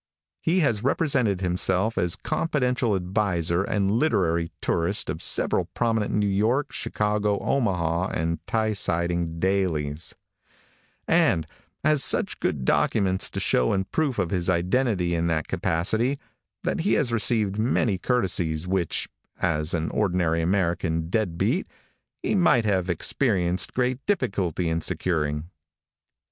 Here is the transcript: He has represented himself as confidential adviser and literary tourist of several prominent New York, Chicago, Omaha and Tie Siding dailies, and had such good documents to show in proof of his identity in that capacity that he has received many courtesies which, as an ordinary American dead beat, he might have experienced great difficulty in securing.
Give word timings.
He 0.41 0.61
has 0.61 0.83
represented 0.83 1.41
himself 1.41 1.95
as 1.95 2.15
confidential 2.15 2.95
adviser 2.95 3.61
and 3.61 3.91
literary 3.91 4.51
tourist 4.59 5.11
of 5.11 5.21
several 5.21 5.65
prominent 5.75 6.11
New 6.11 6.25
York, 6.27 6.71
Chicago, 6.71 7.37
Omaha 7.39 8.07
and 8.07 8.39
Tie 8.47 8.73
Siding 8.73 9.39
dailies, 9.39 10.15
and 11.07 11.45
had 11.83 11.99
such 11.99 12.39
good 12.39 12.65
documents 12.65 13.29
to 13.29 13.39
show 13.39 13.73
in 13.73 13.83
proof 13.83 14.17
of 14.17 14.31
his 14.31 14.49
identity 14.49 15.13
in 15.13 15.27
that 15.27 15.47
capacity 15.47 16.17
that 16.63 16.79
he 16.79 16.93
has 16.93 17.13
received 17.13 17.59
many 17.59 17.99
courtesies 17.99 18.67
which, 18.67 19.07
as 19.39 19.75
an 19.75 19.91
ordinary 19.91 20.41
American 20.41 21.11
dead 21.11 21.37
beat, 21.37 21.67
he 22.23 22.33
might 22.33 22.65
have 22.65 22.89
experienced 22.89 23.75
great 23.75 24.03
difficulty 24.07 24.67
in 24.67 24.81
securing. 24.81 25.51